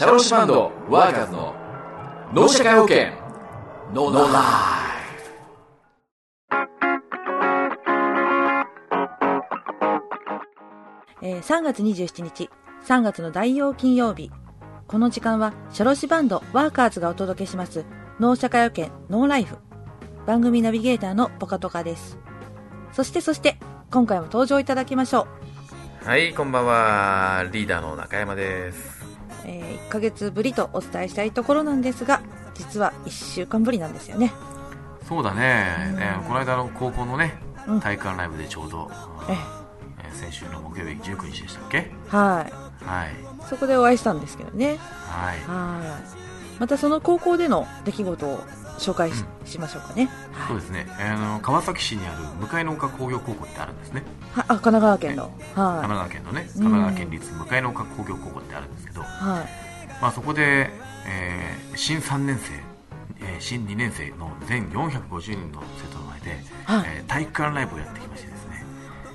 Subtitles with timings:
[0.00, 1.54] シャローシバンドワーカーズの
[2.32, 3.08] 脳社会保険
[3.92, 4.42] ノーラ
[11.20, 12.48] えー3月27日、
[12.86, 14.30] 3月の第4金曜日。
[14.88, 17.84] この時間は、シャロシバンドワーカーズがお届けします、
[18.18, 19.58] 脳社会保険ノーライフ。
[20.24, 22.16] 番組ナビゲーターのポカトカです。
[22.92, 23.58] そしてそして、
[23.90, 25.28] 今回も登場いただきましょ
[26.02, 26.08] う。
[26.08, 27.44] はい、こんばんは。
[27.52, 28.99] リーダーの中山です。
[29.44, 32.20] え1ヶ月ぶりとお伝えしたいところなんですが、
[32.54, 34.32] 実は1週間ぶりなんですよね。
[35.08, 37.34] そうだね、うんえーこの間の高校のね、
[37.66, 38.90] うん体育館ライブでちょうど、
[39.28, 41.90] ええー先週の木曜日19日でしたっけ？
[42.08, 42.84] はい。
[42.84, 43.10] はい。
[43.48, 44.76] そこでお会いしたんですけどね。
[45.08, 45.38] はい。
[45.46, 46.60] はい。
[46.60, 48.44] またその高校での出来事を
[48.80, 50.08] 紹介し,、しましょうかね。
[50.32, 50.48] はい。
[50.48, 54.02] そうですね、えーあの川崎市にある向の丘工業高校ってあるんですね。
[54.34, 55.24] はあ、神奈川県の。
[55.24, 59.04] 神奈は川県のね、うん神奈川県立向の丘工業高校ってあるんですけど、い。
[59.04, 60.02] はい。
[60.02, 60.70] まあ、そこで、
[61.06, 62.54] えー新3年生、
[63.24, 66.30] えー新2年生の全450人の生徒の前で、
[66.64, 68.64] はいえー体育館ライブをやってきましてですね、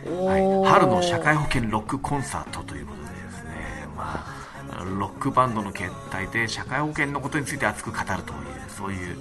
[0.07, 3.04] おはい、ー春の社会保険ロックコンサートということで
[4.99, 8.23] ロックバンドの形態で社会保険のことについて熱く語るという
[8.69, 9.17] そういう、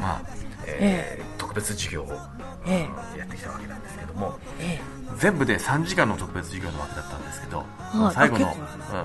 [0.00, 0.22] まあ
[0.66, 2.18] えー特別授業を
[2.66, 4.80] えやってきたわけなんですけどもええ。
[5.16, 8.54] 全部で3時間の特別授業のわけだったんですけど、はい最後の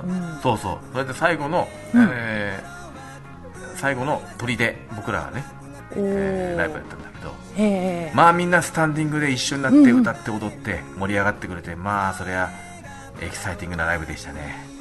[0.05, 0.33] うん。
[0.33, 0.39] うん。
[0.41, 0.77] そうそう。
[0.91, 2.09] それで最後の、うん。
[2.11, 2.73] えー
[3.77, 5.43] 最後の砦で僕らがね、
[5.95, 6.03] えおー。
[6.05, 12.49] えーライブやったんだけどええまあみんなスタンディングで一緒になって歌って踊って盛り上がってくれて、まあそれは
[13.21, 14.72] エキサイティングなライブでしたね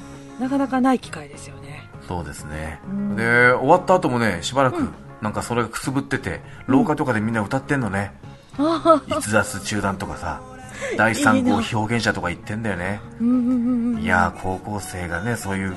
[0.43, 1.89] なかなかない機会ですよね。
[2.09, 2.81] そうですね。
[2.85, 3.17] うん。
[3.17, 4.95] で終わった後もねしばらくうん。
[5.21, 8.13] なんかそれがくすぶってて廊下とかでみんな歌ってんのね。
[8.59, 10.43] ああ、 逸脱中断とかさ
[10.99, 13.01] 第3号表現者とか言ってんだよね。
[13.21, 14.03] うんうんうんうん。
[14.03, 15.77] いやー高校生がねそういう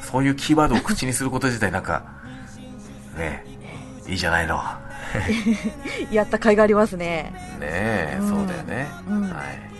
[0.00, 2.02] そういうキーワードを口にすること自体なんか
[3.16, 3.46] ね
[4.08, 4.60] いいじゃないの。
[6.10, 7.32] やった甲斐がありますね。
[7.60, 8.28] ねえ、うん。
[8.28, 9.22] そうだよね、うん。
[9.22, 9.74] はい。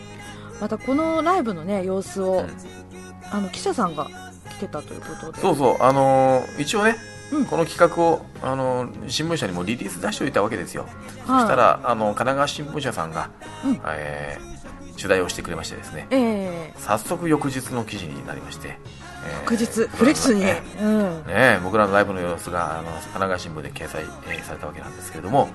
[0.61, 2.84] またこのライブのね、様子を、うん
[3.31, 4.09] あの、記者さんが
[4.51, 5.41] 来てたということで。
[5.41, 6.97] そうそう、あのー一応ね、
[7.33, 13.31] うんこの企画を、あのー新聞社にもリリース出しておいたわけですよ、はいそしたら、あの神奈川新聞社さんが、
[13.65, 14.55] うんえー
[14.97, 18.79] 取材をしてくれましてですねええ早速翌日の記事になりまして、
[19.27, 20.41] えー翌日、フレッシュに。
[20.41, 21.27] ねうん。
[21.27, 25.49] ね僕らのライブの様子があの神奈川新聞で掲載、えーされたわけなんですけれども、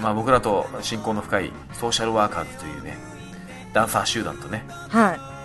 [0.00, 2.98] まあ、僕らと親交の深いソーシャルワーカーズというね
[3.72, 5.37] ダンサー集団とね、はい。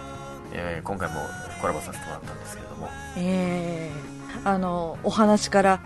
[0.54, 1.16] えー今回も
[1.62, 2.90] コラボさせてもらったんですけれども。
[3.18, 4.14] ええ
[4.46, 5.80] あの、お話から、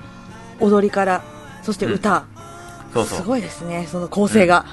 [0.60, 1.22] 踊りから、
[1.64, 2.26] そして歌。
[2.94, 3.20] そうそう。
[3.20, 4.66] すごいですね、その構成が。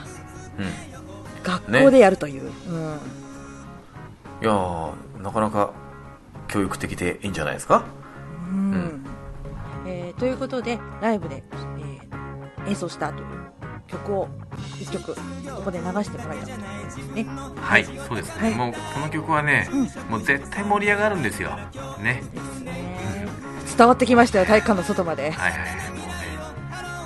[0.59, 1.43] うん。
[1.43, 2.51] 学校でやるという。
[2.69, 2.99] うん。
[4.43, 5.71] いやーなかなか
[6.49, 7.85] 教育的でいいんじゃないですか？
[8.51, 8.71] うん。
[8.73, 9.07] ん。
[9.87, 13.27] えーということでライブで、えー演奏したという
[13.89, 14.29] 曲を
[14.81, 15.21] 一曲こ
[15.65, 16.59] こで流してもらいたい
[17.15, 17.27] ね。
[17.61, 18.55] はいそうですね、はい。
[18.55, 19.83] もうこの曲はね、うん。
[20.11, 21.57] もう絶対盛り上がるんですよ。
[22.01, 22.23] ね。
[22.63, 23.27] ね。
[23.77, 25.31] 伝わってきましたよ体育館の外まで。
[25.31, 25.71] はいはいはい。
[25.91, 26.15] もうね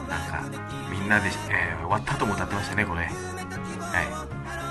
[0.09, 0.59] なんか
[0.91, 3.01] みんなで、えー終わった後も歌ってましたねこれ。
[3.01, 3.11] はい。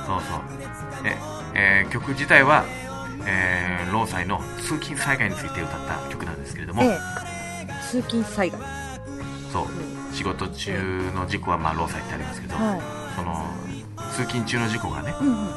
[0.05, 1.03] そうそう。
[1.03, 1.17] で、
[1.55, 2.65] えー曲自体は、
[3.25, 6.97] えー労災の通勤災害について歌った曲なんですけれども、ええ。
[7.89, 8.59] 通勤災害。
[9.51, 9.67] そう
[10.17, 12.81] 仕事中の事故はまあ労災ってありますけど、はい。
[13.15, 13.45] その
[14.11, 15.47] 通勤中の事故がね、うんうん。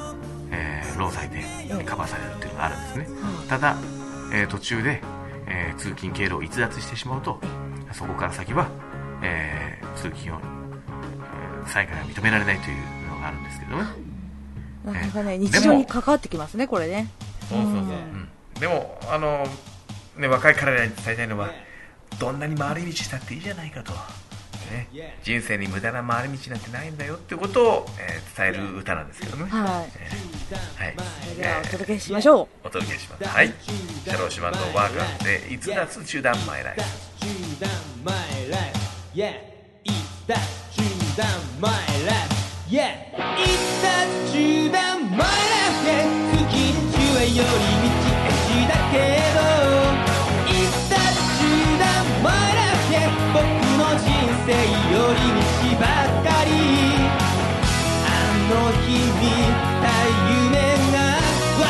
[0.51, 3.77] えー労災でえカバーされるっていうのがあるんですね、はただ、
[4.35, 5.01] えー途中で、
[5.47, 7.41] えー通勤経路を逸脱してしまうと
[7.93, 8.69] そこから先は、
[9.23, 10.41] えー通勤を、
[11.67, 12.77] え開が認められないという
[13.09, 13.85] のがあるんですけどね、
[14.85, 17.09] いなかなかねえ日常に関わってきますねこれね。
[17.49, 18.29] そうそうそう、うん。
[18.61, 19.47] でもあの、
[20.19, 21.51] ね、若い彼らに伝えたいのは
[22.19, 23.93] どんなに回り道したっていいじゃないかと、
[24.71, 24.89] ね、
[25.23, 29.63] 人生に無駄な回り道なんてないんだよってことを、えー伝える歌なんですけどね、はい。
[29.63, 29.89] はい。
[31.23, 32.67] それではお届けしましょう。
[32.67, 33.25] お届けします。
[33.25, 33.49] はい。
[33.49, 36.81] シャローシバンドワーカーズで「逸脱中断マイライフ」.
[39.13, 39.35] Yeah,
[39.85, 40.41] it's that
[40.73, 41.27] Judah
[41.61, 41.71] my
[42.07, 42.31] life.
[42.71, 42.95] Yeah,
[43.37, 44.60] it's that Judah
[59.19, 60.59] 夢
[60.93, 61.19] が
[61.59, 61.65] 忘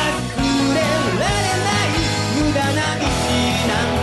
[0.73, 0.81] れ
[1.19, 1.97] られない
[2.37, 3.05] 無駄な道
[3.67, 4.00] なんて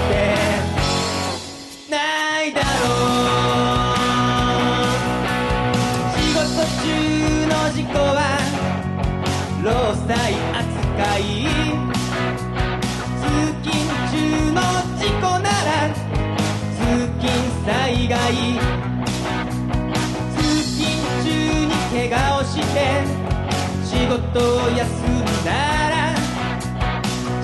[24.08, 24.40] 事
[24.70, 26.14] 休みなら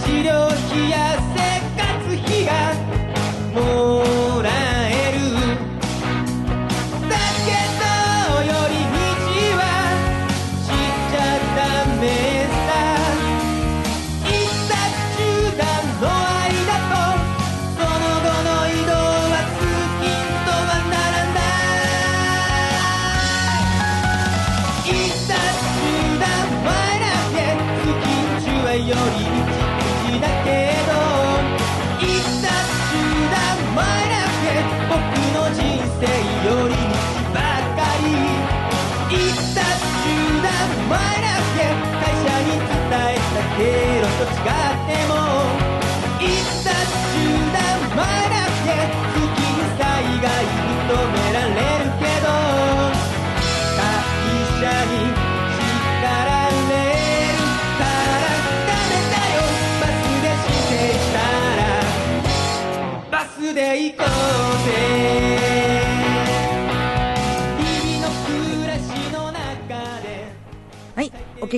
[0.02, 1.23] 治療費や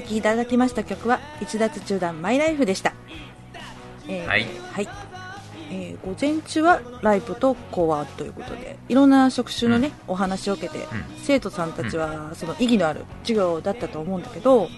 [0.02, 2.92] 聴きいただきました曲は一脱中断マイライフでした。
[4.08, 4.46] えーはい。
[4.72, 4.88] はい。
[5.70, 10.86] えー午前中はライブとコアということで、いろんな職種のね、お話を受けて、
[11.22, 14.68] 生徒さんたちはその意義のある授業だったと思うんだけど、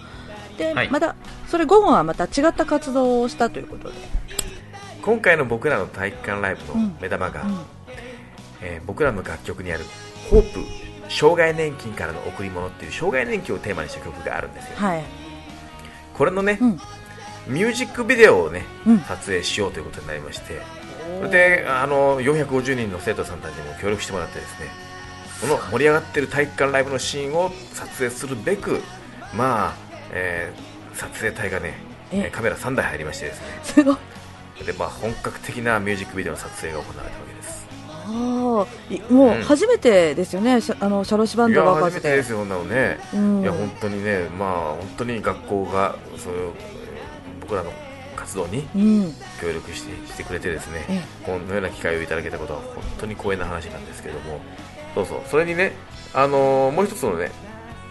[0.57, 0.89] で、はい。
[0.89, 1.15] また、
[1.47, 3.95] それ午後はまた違った活動をしたということで、
[5.03, 7.57] 今回の僕らの体育館ライブの目玉が、うん。
[8.61, 9.85] えー僕らの楽曲にある
[10.31, 10.59] 「ホープ
[11.09, 15.03] 障害年金からの贈り物」っていう障害年金をテーマにした曲があるんですよはい。
[16.13, 16.79] これのね、うん。
[17.47, 20.61] ミュージックビデオをね、うん撮影しようということになりまして
[21.17, 24.67] それであの450人の生徒さんたちにも協力してもらってですね
[25.41, 28.81] この盛り上がってる体育館ライブのシーンを撮影するべく
[29.33, 29.73] まあ、
[30.11, 31.79] えー撮影隊がね
[32.33, 33.95] カメラ3台入りましてですねすごい。
[34.65, 37.28] で、まあ、本格的なミュージックビデオの撮影が行われたわけです
[38.09, 42.23] あもう初めてですよね、しゃあのシャロシバンドワーカーズで初めてで。
[42.23, 42.31] す。
[42.31, 43.41] よ、そんなのね、うん。
[43.41, 47.71] いや本当にね、まあ、本当に学校がそういうえー僕らの
[48.15, 49.13] 活動にうん。
[49.41, 54.39] 協力してしてくれてですね、えこのような機会をいただけたことは本当に光栄な話なんですけども、
[54.95, 55.73] そうそう、それにね、
[56.13, 57.31] あのーもう一つのね、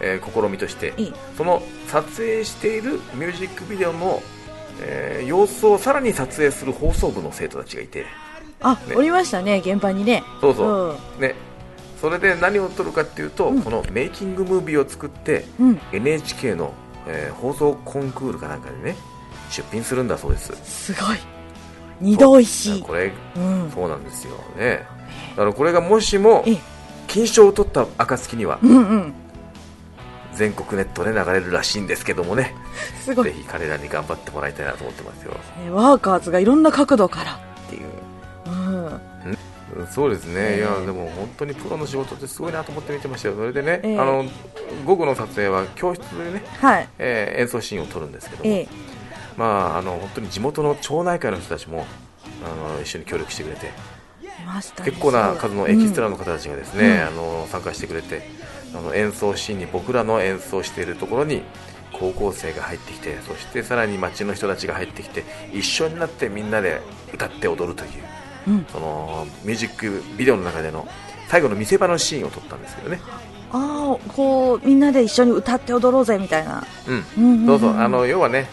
[0.01, 0.93] えー試みとして
[1.37, 4.21] その撮影しているミュージックビデオの、
[4.81, 8.05] えー様子をさらに撮影する放送部の生徒たちがいて、
[8.61, 10.23] あ、ねおりましたね、現場にね。
[10.41, 11.35] そうそう、うんね、
[12.01, 15.79] それで何を撮るかっていうと、うんこのメイキングムービーを作って、うん。
[15.91, 16.73] NHK の、
[17.07, 18.95] えー放送コンクールかなんかでね
[19.49, 21.17] 出品するんだそうですすごい。
[22.01, 22.81] 二度おいしい。
[22.81, 23.71] これうん。
[23.73, 24.85] そうなんですよね
[25.31, 26.57] だからこれがもしもええ
[27.07, 29.13] 金賞を取った暁にはうんうん。
[30.35, 32.55] 全国ネットで流れるらしいんですけどもね
[33.03, 33.33] すごいぜ。
[33.37, 35.31] ひ彼らに頑張ってもらいたいなと思ってますよ
[35.63, 37.39] ねワーカーズがいろんな角度からっ
[37.69, 37.83] ていう。
[38.49, 38.85] うん。
[38.85, 38.99] うん
[39.91, 40.57] そうですね、ええ。
[40.57, 43.35] いやでも本当にプロの仕事ってすごいなと思って見てましたよ。
[43.35, 43.99] それでね、ええ。
[43.99, 44.25] あの
[44.83, 46.89] 午後の撮影は教室でね、はい。
[46.97, 48.67] えー演奏シーンを撮るんですけども、ええ。
[49.37, 51.85] まあ、あの本当に地元の町内会の人たちも
[52.43, 53.71] あの一緒に協力してくれて。
[54.83, 57.07] 結構な数のエキストラうんの方たちがですね、うん。
[57.07, 58.23] あの参加してくれて
[58.73, 61.43] あの演奏シーンに僕らの演奏しているところに
[61.91, 66.81] 高校生が入ってきてそしてさらに町の人たちが入ってきて一緒になってみんなで
[67.13, 67.89] 歌って踊るという
[68.47, 68.65] うん。
[68.71, 70.87] そのミュージックビデオの中での
[71.27, 72.99] 最後の見せ場のシーンを撮ったんですけどね、
[73.51, 76.65] ああ、こう、みんなで一緒に歌って踊ろうぜみたいな。
[76.87, 78.47] うんうんうんうんそうそうあの要はね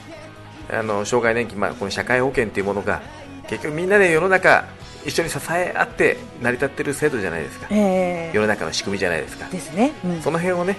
[0.70, 3.00] あの障害年金、まあ、この社会保険というものが
[3.48, 4.64] 結局みんなで世の中
[5.04, 9.92] 一緒に支え合って成り立ってる制度じゃないですかええ世の中の仕組みじゃないですかですね。
[10.04, 10.20] うん。
[10.22, 10.76] その辺をね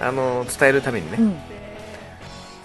[0.00, 1.36] あの伝えるためにね、うん。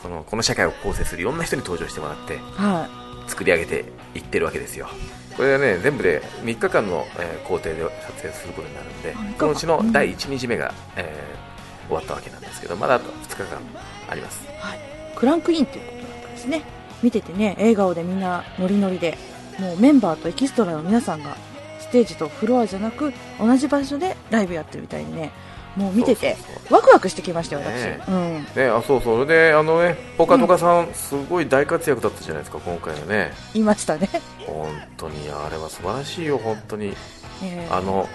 [0.03, 2.87] そのこの社会を構成するいろんな人に登場してもらっては
[3.27, 4.89] 作り上げていってるわけですよ
[5.35, 11.43] これはね全部で3日間の、えー工程で撮影することになるんであ三日間そのうちのうん第1日目が、えー
[11.87, 13.59] 終わったわけなんですけどまだあと2日間
[14.09, 14.47] ありますい。
[14.57, 14.79] はい。
[15.15, 16.61] クランクインっていうことだったんですね。
[17.01, 19.17] 見ててね、笑顔でみんなノリノリで、
[19.59, 21.35] もうメンバーとエキストラの皆さんが、
[21.79, 25.31] ステージとフロアじゃなく、同じ場所でライブやってるみたいにね、
[25.75, 26.37] もう見てて
[26.69, 27.81] ワクワクしてきましたよ、私。
[27.83, 28.47] ねうん。
[28.55, 34.09] ね、あそうそれであのねポカトカさん、すごい大活躍だったじゃないですか今回のねいましたね。
[34.45, 36.93] 本当にあれは素晴らしいよ本当に
[37.43, 38.07] えあの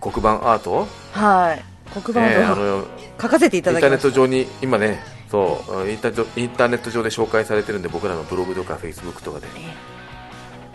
[0.00, 1.62] 黒板アート、はい。
[2.02, 2.86] 黒えーあ板をの
[3.20, 4.08] 書かせていインターネただきました。
[4.08, 4.98] ット上に今ね
[5.30, 9.91] そうインターインターネット上で紹介されてるんで僕らのブログとかフェイスブックとかでえ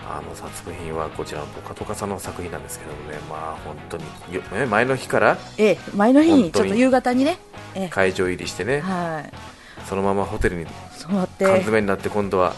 [0.10, 5.38] あの作品はこちらのポカトカさんの作品なんですけどもね、まあ、本当によえ前の日から？
[5.58, 7.38] ええ前の日にちょっと夕方にね。
[7.76, 7.90] ええ。
[7.90, 9.34] 会場入りしてね、はい。
[9.88, 10.66] そのままホテルに
[11.08, 12.54] 缶詰になって今度は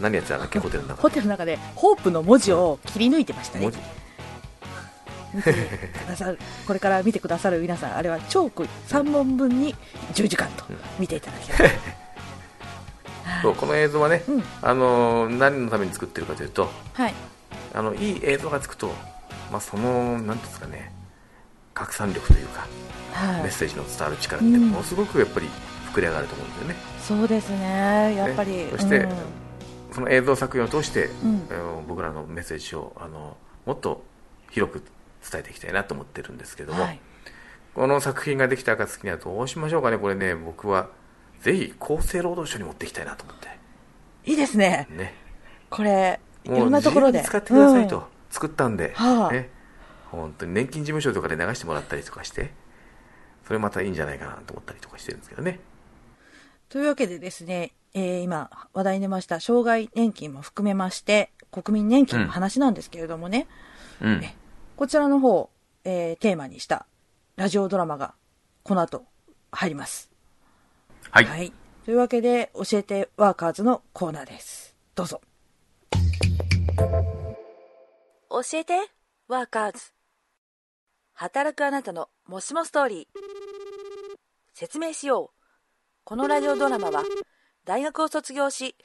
[0.00, 0.58] 何やってたんだっけ？
[0.58, 3.70] ホテルの中ホテルの中でホープの文字を切り抜いてましたね。
[6.66, 9.74] これから見てくださる皆さんあれはチョーク3本分に
[10.12, 10.64] 10時間と
[10.98, 11.74] 見ていただければ
[13.42, 14.42] そうこの映像はね、うん。
[14.62, 17.14] あの何のために作ってるかというとはい。
[17.74, 18.92] あのいい映像がつくと、
[19.50, 20.92] まあ、そのなんていうんですかね
[21.74, 22.66] 拡散力というか、
[23.12, 23.42] はい。
[23.42, 24.70] メッセージの伝わる力ってうん。
[24.70, 25.48] ものすごくやっぱり
[25.92, 28.14] 膨れ上がると思うんですよね、そうですね。
[28.16, 29.10] やっぱり、ねそしてうん。
[29.92, 31.86] その映像作品を通して、うん。
[31.86, 34.02] 僕らのメッセージをあのもっと
[34.50, 34.82] 広く
[35.30, 37.00] 伝えていきたいなと思ってるんですけども、はい。
[37.74, 40.88] この作品ができた暁にはどうしましょうかねこれね僕は
[41.42, 43.48] ぜひ厚生労働省に持っていきたいなと思って。
[44.24, 44.86] いいですね。
[44.90, 45.14] ね。
[45.68, 47.22] これいろんなところで。
[47.22, 48.04] 使ってくださいと、うん。
[48.30, 49.32] 作ったんで、はあ。
[49.32, 49.50] ね、
[50.10, 52.50] 本当に年金事務所とかで流してもらったりとかして。
[53.46, 55.58] それまたいいんじゃないかなと思ったりとかしてるんですけどね。
[56.68, 63.48] というわけでですね、えー今話題に出ました障害年金も含めまして国民年金の話なんですけれどもね、
[64.00, 64.12] うん。
[64.22, 64.36] え
[64.76, 65.50] こちらの方、
[65.84, 66.86] えーテーマにした
[67.36, 68.14] ラジオドラマが
[68.62, 69.04] この後
[69.50, 70.11] 入ります。
[71.10, 71.52] はい、はい。
[71.84, 74.76] というわけで、教えてワーカーズのコーナーです。
[74.94, 75.20] どうぞ。
[78.30, 78.74] 教えて
[79.28, 79.92] ワーカーズ。
[81.14, 83.18] 働くあなたのもしもストーリー。
[84.54, 85.42] 説明しよう。
[86.04, 87.04] このラジオドラマは、
[87.64, 88.76] 大学を卒業し、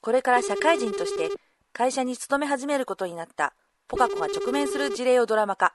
[0.00, 1.28] これから社会人として
[1.72, 3.54] 会社に勤め始めることになった
[3.88, 5.74] ポカ子が直面する事例をドラマ化。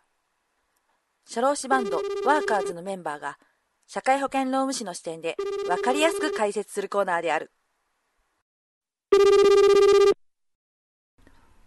[1.26, 3.38] 社労士バンドワーカーズのメンバーが
[3.90, 7.52] 社会保険労務士の視点で分かりやすく解説するコーナーである。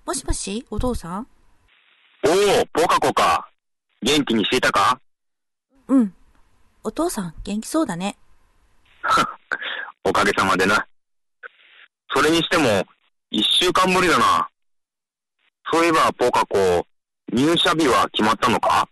[0.05, 1.27] もしもし、お父さん？
[2.27, 2.29] お
[2.61, 3.51] お、ポカコか。
[4.03, 5.01] 元気にしていたか？
[5.89, 6.15] うん。
[6.85, 8.19] お父さん、元気そうだね。
[10.05, 10.87] おかげさまでな。
[12.15, 12.87] それにしても、
[13.31, 14.51] 一週間ぶりだな。
[15.73, 16.87] そういえば、ポカコ、
[17.33, 18.87] 入社日は決まったのか？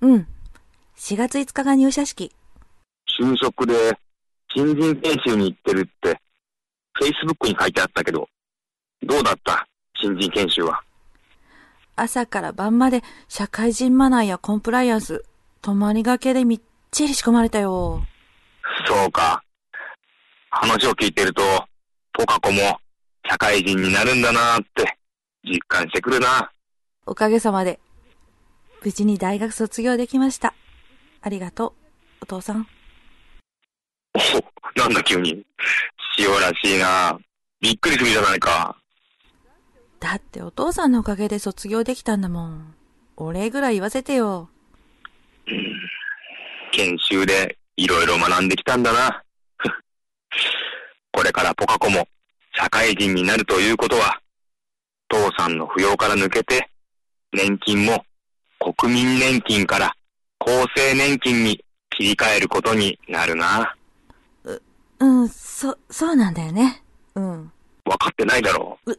[0.00, 0.26] うん。
[1.00, 2.30] 4月5日が入社式。
[3.18, 3.98] 就職で、
[4.54, 6.20] 新人研修に行ってるって、
[7.00, 8.28] Facebook に書いてあったけど、
[9.02, 9.66] どうだった？
[9.98, 10.82] 新人研修は。
[11.96, 15.24] 朝から晩まで社会人マナーやコンプライアンス、
[15.62, 18.04] 泊まりがけでみっちり仕込まれたよ。
[18.86, 19.42] そうか。
[20.50, 21.42] 話を聞いてると、
[22.12, 22.78] ポカコも
[23.26, 24.98] 社会人になるんだなーって
[25.44, 26.52] 実感してくるな。
[27.06, 27.80] おかげさまで、
[28.84, 30.52] 無事に大学卒業できました。
[31.22, 31.72] ありがとう、
[32.22, 32.66] お父さん。
[34.14, 34.18] お、
[34.78, 35.44] なんだ急に。
[36.18, 37.18] 塩らしいな。
[37.60, 38.76] びっくりするじゃないか。
[40.00, 42.74] だってお父さんのおかげで卒業できたんだもん。
[43.16, 44.48] お礼ぐらい言わせてよ。
[46.72, 49.22] 研修でいろいろ学んできたんだな。
[51.12, 52.08] これからポカコも
[52.54, 54.20] 社会人になるということは、
[55.08, 56.70] 父さんの扶養から抜けて、
[57.32, 58.06] 年金も
[58.58, 59.94] 国民年金から
[60.40, 63.76] 厚生年金に切り替えることになるな。
[64.98, 66.82] うん、そ、そうなんだよね。
[67.14, 67.52] うん。
[67.84, 68.98] わかってないだろう。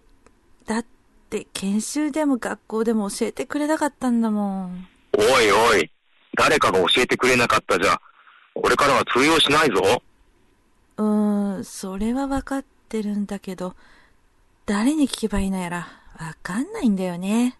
[0.66, 0.86] だっ
[1.30, 4.88] て、研修でも学校でも教えてくれなかったんだもん。
[5.18, 5.92] おいおい、
[6.36, 8.00] 誰かが教えてくれなかったじゃ、
[8.54, 10.02] これからは通用しないぞ。
[10.98, 13.76] うーん、それはわかってるんだけど、
[14.66, 15.78] 誰に聞けばいいのやら、
[16.20, 17.58] わかんないんだよね。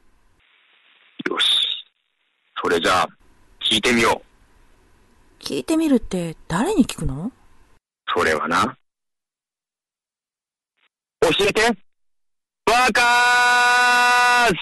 [1.30, 1.46] よし。
[2.62, 3.10] それじゃあ、
[3.72, 4.22] 聞いてみよ
[5.40, 5.42] う。
[5.42, 7.32] 聞いてみるって誰に聞くの？
[8.14, 8.76] それはな。
[11.22, 14.56] 教えてワーカーズ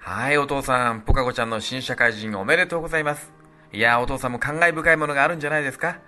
[0.00, 3.32] はい、お父さん、ポカコちゃんの新社会人おめでとうございます。
[3.72, 6.00] いやー、お父さんも感慨深いものがあるんじゃないですか？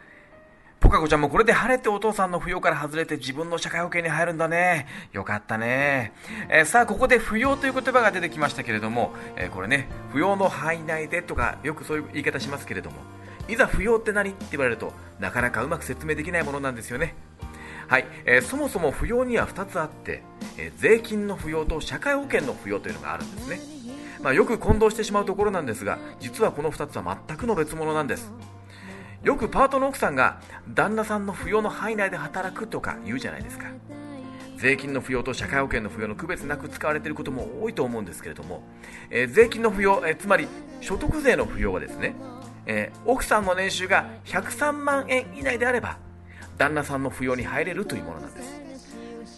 [0.80, 4.87] ポカコちゃんもこれで晴れてお父さんの扶養から外れて自分の社会保険に入るんだね。
[5.12, 6.12] よかったね。
[6.49, 12.96] えーさあ、ここで扶養という言葉が出てきましたけれども、えーこれね、扶養の範囲内でとか、よくそういう言い方しますけれども、
[13.49, 17.14] いざ扶養って何って言われると、なかなかうまく説明できないものなんですよね。
[17.87, 20.22] はい、えーそもそも扶養には2つあって、
[20.56, 23.60] え税金の扶養と社会保険の扶養というのがあるんですね。
[24.22, 28.30] まあ、よく混同してしまうところなんですが実はこの2つは全くの別物なんです
[29.23, 33.67] よくパートの奥さんが旦那さんの扶養の範囲内で働くとか言うじゃないですか。
[34.57, 38.62] 税金の扶養と社会保険の扶養の区別なく使われていることも多いと思うんですけれども、
[39.11, 40.49] えー税金の扶養、えーつまり
[40.81, 42.15] 所得税の扶養はですね、
[42.67, 45.99] えー奥さんの年収が103万円以内であれば
[46.59, 48.62] 旦那さんの扶養に入れるというものなんです、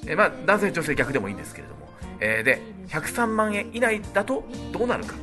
[0.07, 5.15] えーまあ、男性女性逆でもいいんですけれども、えーで103万円以内だとどうなるか。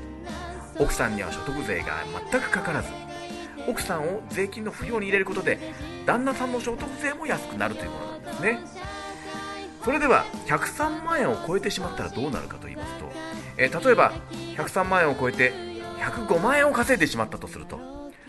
[0.80, 1.98] 奥さんには所得税が
[2.32, 2.88] 全くかからず
[3.68, 5.58] 奥さんを税金の扶養に入れることで
[6.06, 8.60] 旦那さんの所得税も安くなるというものなんですね。
[9.84, 13.06] それでは103万円を超えてしまったらどうなるかと言いますと、
[13.58, 14.14] えー例えば
[14.58, 15.54] 103万円を超えて
[16.00, 17.80] 105万円を稼いでしまったとすると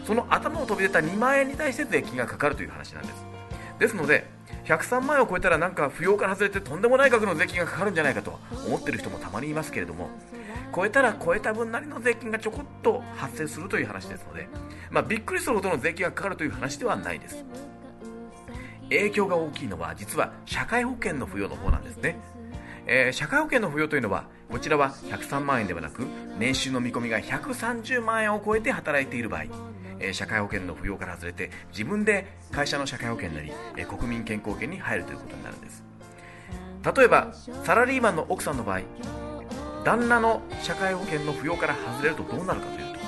[0.06, 3.14] その頭を飛び出た2万円に対して税金がかかるという話なんです。
[3.78, 4.26] ですので
[4.64, 10.10] 103万円を超えたらなんか扶養から外れてとんでもない額の税金がかかるんじゃないかと思ってる人もたまにいますけれども
[10.74, 14.48] 超えたら超えた分なりの税金がちょこっと発生するという話ですので、
[14.90, 17.44] まあ、びっくりするほどの税金がかかるという話ではないです。
[18.90, 22.16] 影響が大きいのは実は社会保険の扶養の方なんですね、
[22.86, 26.04] えー社会保険の扶養というのはこちらは103万円ではなく
[26.38, 29.44] 年収の見込みが130万円を超えて働いている場合、
[30.00, 35.84] え社会保険の扶養から外れて自分で会社の社会保険なり、え国民健康保険に入るということになるんです。
[36.96, 37.32] 例えば
[37.64, 38.80] サラリーマンの奥さんの場合
[39.84, 43.00] 旦那の社会保険の扶養から外れるとどうなるかというと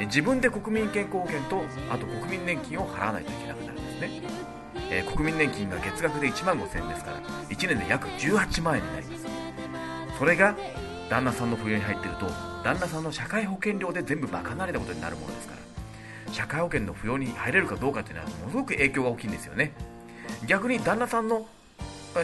[0.00, 4.22] え自分で国民健康保険とあと国民年金を払わないといけなくなるんですね、
[4.90, 9.26] えー国民年金が月額で1万5000円ですから1年で約18万円になります。
[10.18, 10.56] それが
[11.10, 12.26] 旦那さんの扶養に入っていると
[12.62, 15.63] 旦那さんの社会保険料で全部賄われたことになるものですから。
[16.34, 19.72] 社会保険の扶養に入れるかどうかというのはものすごく影響が大きいんですよね。
[20.46, 21.46] 逆に旦那さんの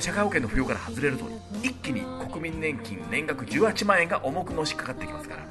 [0.01, 1.27] 社会保険の扶養から外れると
[1.63, 5.43] 一気に国民年金年額18万円が重くのしかかってきますから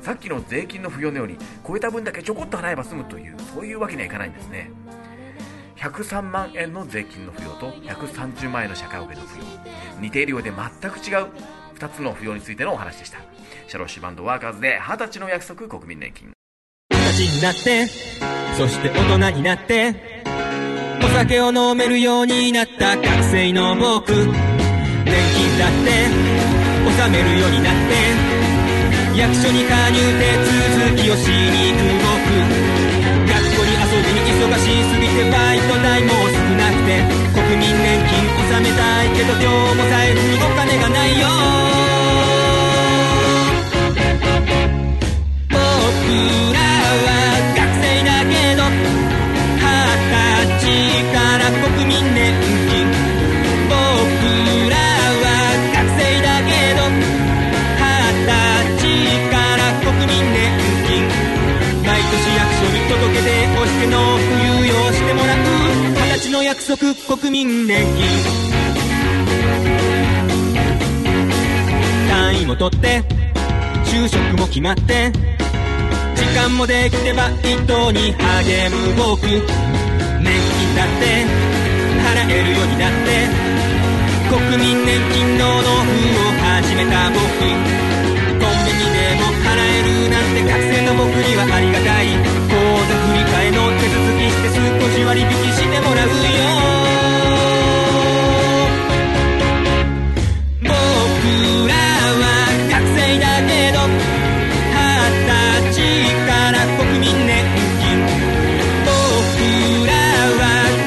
[0.00, 1.36] さっきの税金の扶養のように
[1.66, 4.70] 超えた分だけちょこっと払えば済むというそういうわけにはいかないんですね。
[5.76, 9.44] 103万円の税金の扶養と130万円の社会保険の扶養
[10.00, 11.28] 似ているようで全く違う
[11.78, 13.18] 2つの扶養についてのお話でした。
[13.68, 16.35] シャロシュバンドワーカーズで20歳の約束国民年金。
[17.16, 17.86] 二十歳になって
[18.58, 19.94] そして大人になって
[21.02, 26.12] お酒を飲めるようになった学生の僕年金だって
[26.84, 27.96] 納めるようになって
[29.16, 30.28] 役所に加入手
[30.92, 32.36] 続きをしに行く僕
[33.32, 37.00] 学校に遊びに忙しすぎてバイト代も少なくて
[37.32, 41.26] 国民年金納めたいけど今日も財布にお金がないよ。
[45.48, 46.55] 僕
[66.76, 68.06] 国民年金。
[72.10, 73.02] 単位も取って
[73.84, 75.10] 就職も決まって
[76.14, 77.34] 時間もできてバイ
[77.66, 79.26] トに励む僕。
[79.26, 79.40] 年
[80.20, 81.24] 金だって
[82.04, 83.26] 払えるようになって
[84.28, 87.16] 国民年金の納付を始めた僕。
[87.20, 92.35] コンビニでも払えるなんて学生の僕にはありがたい。
[94.48, 96.12] 少し割引してもらうよ
[100.62, 100.70] 僕
[101.68, 101.74] ら
[102.22, 102.24] は
[102.70, 103.78] 学生だけど
[104.70, 104.78] 二
[105.26, 105.78] 十歳
[106.26, 107.30] から国民年
[107.80, 107.84] 金。
[108.84, 108.90] 僕
[109.86, 109.90] ら
[110.38, 110.40] は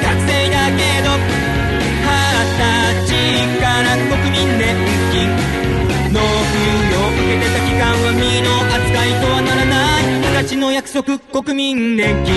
[0.04, 1.08] 学生だけど
[2.00, 2.12] 二
[2.56, 2.64] 十
[3.08, 3.12] 歳
[3.60, 4.64] から国民年
[5.12, 5.18] 金。
[6.14, 6.58] 納付
[6.96, 12.34] を受けてた期間は身の扱いとはならない二十歳の約束国民年金。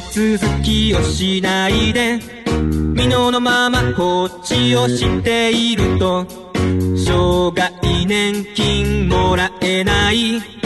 [0.00, 2.18] 続きをしないで
[2.94, 6.26] 美濃のまま放置をしていると
[6.96, 10.58] 生涯年金もらえない。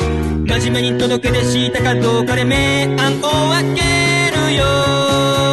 [0.44, 2.54] 真面目に届け出したかどうかで明
[3.00, 3.80] 暗を分け
[4.50, 5.51] るよ。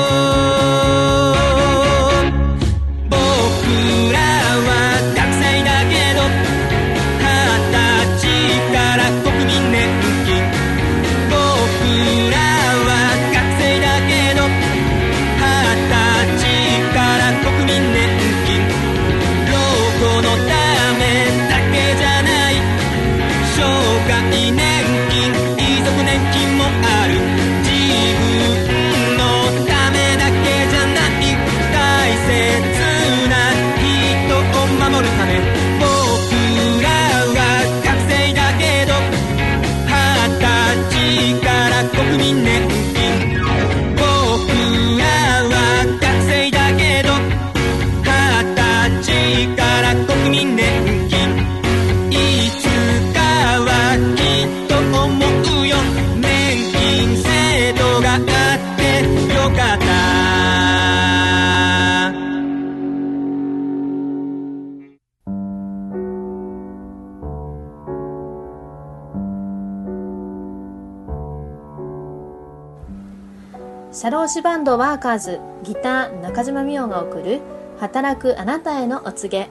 [74.30, 77.42] 社労士バンドワーカーズギター中島美桜が送る
[77.80, 79.50] 働くあなたへのお告げ。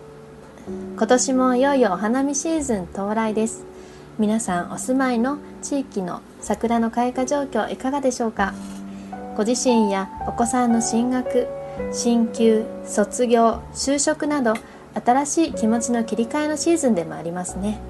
[0.97, 3.65] 今年もいよいよお花見シーズン到来です。
[4.21, 8.55] 皆さんお住まいの地域の桜の開花状況いかがでしょうか？
[9.37, 11.49] ご自身やお子さんの進学
[11.93, 14.55] 進級卒業就職など
[14.95, 17.81] 新しい気持ちの切り替えのシーズンでもありますね。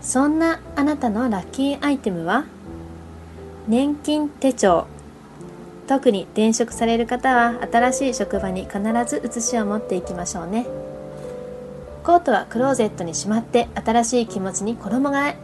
[0.00, 2.46] そんなあなたのラッキーアイテムは？
[3.68, 4.86] 年金手帳。
[5.86, 10.66] 特に転職される方は新しい職場に必ず写しを持っていきましょうね。
[12.02, 15.36] コートはクローゼットにしまって新しい気持ちに衣替え。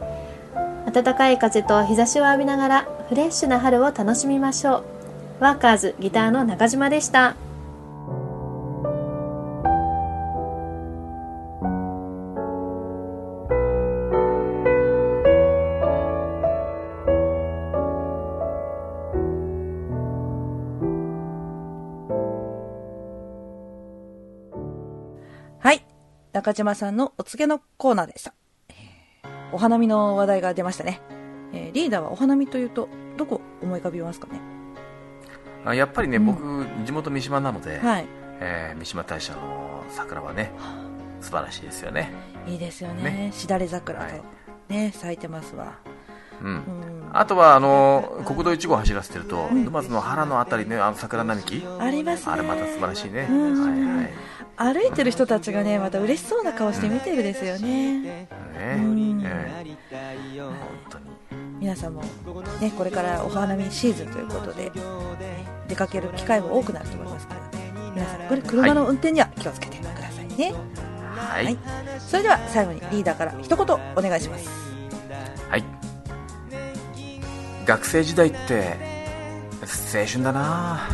[0.93, 4.85] 暖かい風と日差しを浴びながらフレッシュな春を楽しみましょう。
[5.41, 7.35] ワーカーズギターの中島でした。
[26.41, 28.33] 中島さんのお告げのコーナーでした。
[28.71, 31.03] えーお花見の話題が出ましたね。
[31.53, 34.41] えーリーダーはお花見というと、どこ思い浮かびますかね？
[35.67, 38.07] あやっぱりね、うん僕地元三島なので、はい。
[38.41, 40.51] えー三島大社の桜はね
[41.21, 42.11] 素晴らしいですよね
[42.47, 43.03] いいですよね。
[43.03, 44.23] ねしだれ桜と、はい
[44.73, 45.75] ね、咲いてますわ。
[46.41, 47.11] うんうん。
[47.13, 52.33] あとはあの国道1号走らせてると、ん沼津の原のあたりねあの桜並木ありますね。
[52.33, 54.11] あれまた素晴らしいね、うんはいはい
[54.63, 57.99] 歩いてる人たちがね、また嬉しそうな顔して見てるですよね。
[57.99, 59.17] ね本
[60.91, 61.05] 当に
[61.59, 62.03] 皆さんも、
[62.61, 64.71] ね、これからお花見シーズンということで、
[65.67, 67.41] 出かける機会も多くなると思いますから、
[67.95, 70.53] 皆さん、これ車の運転には気をつけてくださいね。
[71.17, 71.59] はい、はい。
[71.99, 74.51] それでは最後にリーダーから一言お願いします。
[75.49, 75.65] はい。
[77.65, 78.77] 学生時代って
[79.97, 80.89] 青春だな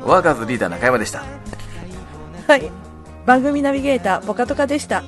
[0.00, 1.41] ワーカーズリーダー中山でした
[2.46, 2.70] はい。
[3.26, 5.02] 番組ナビゲーター、ポカトカでした。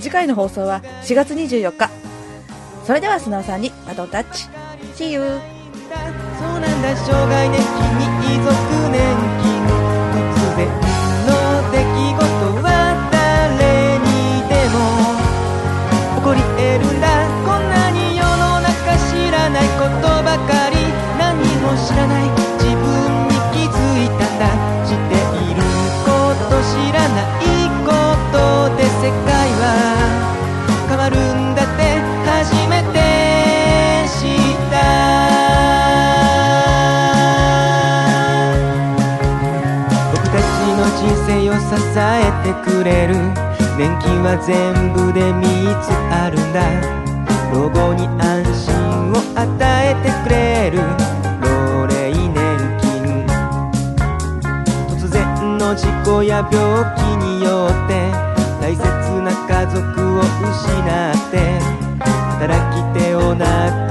[0.00, 1.90] 次回の放送は4月24日。
[2.86, 4.48] それでは、スナオさんにバトンタッチ。
[4.94, 5.20] See you!
[5.20, 8.52] そうなんだ障害年金に遺族
[8.90, 9.00] 年
[9.42, 9.64] 金
[10.12, 10.68] 突然
[11.26, 11.30] の
[11.72, 12.22] 出来事
[12.62, 12.66] は
[13.10, 14.06] 誰に
[14.48, 14.76] でも
[16.18, 17.06] 起こり得るんだ
[17.46, 20.76] こんなに世の中知らないことばかり
[21.18, 22.43] 何も知らない
[29.04, 29.20] 世界
[29.60, 29.68] は
[30.88, 32.96] 変わるんだって初めて
[34.08, 34.80] 知った。
[40.10, 43.12] 僕たちの人生を支えてくれる。
[43.76, 45.44] 年金は全部で3
[45.82, 46.64] つあるんだ。
[47.52, 49.44] 老後に安心を与
[49.86, 50.78] えてくれる。
[51.42, 52.32] 老齢年
[52.80, 53.26] 金。
[54.96, 56.56] 突然の事故や病
[56.96, 58.32] 気によって
[58.64, 58.80] 大切
[59.20, 61.36] な家族を失って
[62.00, 63.83] 働き手をなく